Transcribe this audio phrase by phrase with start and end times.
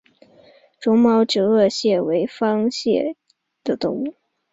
[0.81, 3.17] 绒毛折颚蟹为方蟹科折颚蟹属
[3.65, 4.15] 的动物。